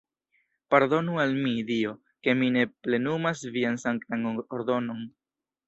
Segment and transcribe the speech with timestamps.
[0.75, 1.91] Pardonu al mi, Dio,
[2.27, 4.27] ke mi ne plenumas vian sanktan
[4.59, 5.09] ordonon!